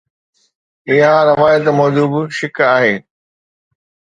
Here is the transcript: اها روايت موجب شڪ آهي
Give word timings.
اها 0.91 1.13
روايت 1.29 1.63
موجب 1.79 2.11
شڪ 2.37 2.55
آهي 2.73 2.95